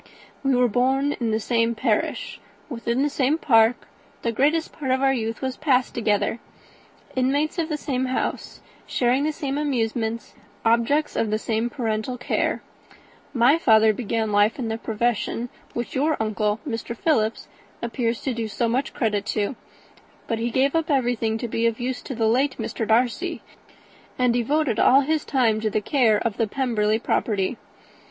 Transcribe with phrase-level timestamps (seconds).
[0.41, 3.87] "We were born in the same parish, within the same park;
[4.23, 6.39] the greatest part of our youth was passed together:
[7.15, 10.33] inmates of the same house, sharing the same amusements,
[10.65, 12.63] objects of the same parental care.
[13.31, 16.97] My father began life in the profession which your uncle, Mr.
[16.97, 17.47] Philips,
[17.83, 19.55] appears to do so much credit to;
[20.25, 22.87] but he gave up everything to be of use to the late Mr.
[22.87, 23.43] Darcy,
[24.17, 27.57] and devoted all his time to the care of the Pemberley property.